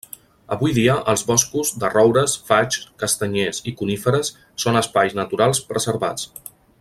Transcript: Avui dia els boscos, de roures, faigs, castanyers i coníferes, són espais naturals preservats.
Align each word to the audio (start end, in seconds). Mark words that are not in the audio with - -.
Avui 0.53 0.71
dia 0.77 0.93
els 1.11 1.23
boscos, 1.31 1.73
de 1.83 1.91
roures, 1.91 2.33
faigs, 2.49 2.79
castanyers 3.05 3.63
i 3.73 3.77
coníferes, 3.83 4.35
són 4.65 4.81
espais 4.81 5.17
naturals 5.23 5.63
preservats. 5.73 6.31